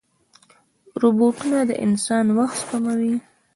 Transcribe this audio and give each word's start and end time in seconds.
روبوټونه 1.01 1.59
د 1.69 1.71
انسان 1.85 2.25
وخت 2.37 2.57
سپموي. 2.61 3.15